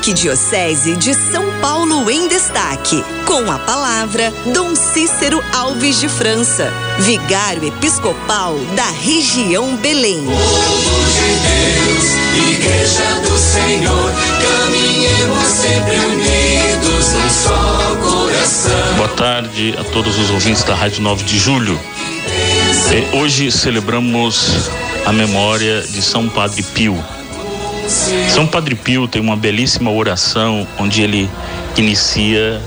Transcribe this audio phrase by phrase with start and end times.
[0.00, 3.04] Arquidiocese de São Paulo em Destaque.
[3.26, 10.24] Com a palavra, Dom Cícero Alves de França, Vigário Episcopal da região Belém.
[10.24, 18.96] Povo de Deus, Igreja do Senhor, caminhemos sempre unidos num só coração.
[18.96, 21.78] Boa tarde a todos os ouvintes da Rádio 9 de Julho.
[23.20, 24.70] Hoje celebramos
[25.04, 27.19] a memória de São Padre Pio.
[28.32, 31.28] São Padre Pio tem uma belíssima oração onde ele
[31.76, 32.62] inicia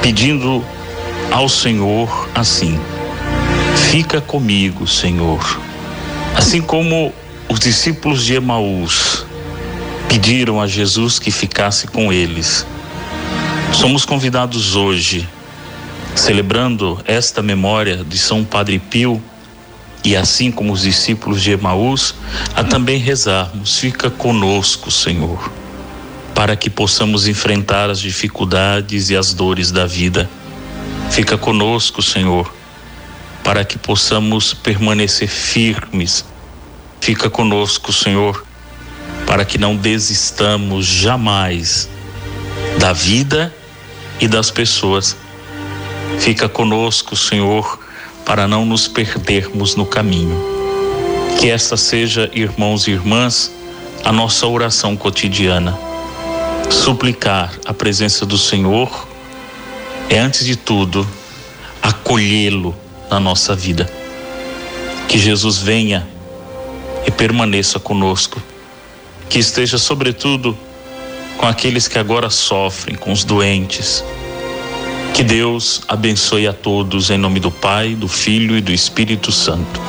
[0.00, 0.64] pedindo
[1.32, 2.78] ao Senhor assim:
[3.90, 5.60] Fica comigo, Senhor.
[6.36, 7.12] Assim como
[7.48, 9.26] os discípulos de Emaús
[10.08, 12.64] pediram a Jesus que ficasse com eles.
[13.72, 15.28] Somos convidados hoje,
[16.14, 19.20] celebrando esta memória de São Padre Pio,
[20.04, 22.14] e assim como os discípulos de Emaús,
[22.54, 25.50] a também rezarmos: fica conosco, Senhor,
[26.34, 30.28] para que possamos enfrentar as dificuldades e as dores da vida.
[31.10, 32.52] Fica conosco, Senhor,
[33.44, 36.24] para que possamos permanecer firmes.
[37.00, 38.44] Fica conosco, Senhor,
[39.26, 41.88] para que não desistamos jamais
[42.78, 43.54] da vida
[44.20, 45.16] e das pessoas.
[46.18, 47.78] Fica conosco, Senhor,
[48.24, 50.36] para não nos perdermos no caminho.
[51.38, 53.50] Que essa seja, irmãos e irmãs,
[54.04, 55.78] a nossa oração cotidiana.
[56.70, 59.08] Suplicar a presença do Senhor
[60.08, 61.06] é, antes de tudo,
[61.82, 62.74] acolhê-lo
[63.10, 63.90] na nossa vida.
[65.08, 66.08] Que Jesus venha
[67.06, 68.40] e permaneça conosco.
[69.28, 70.56] Que esteja, sobretudo,
[71.36, 74.04] com aqueles que agora sofrem, com os doentes
[75.12, 79.80] que Deus abençoe a todos em nome do Pai, do Filho e do Espírito Santo.